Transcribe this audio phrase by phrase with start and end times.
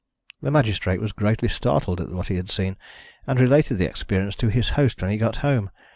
[0.41, 2.75] The magistrate was greatly startled at what he had seen,
[3.27, 5.69] and related the experience to his host when he got home.